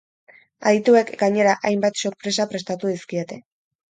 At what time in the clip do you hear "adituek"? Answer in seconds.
0.69-1.09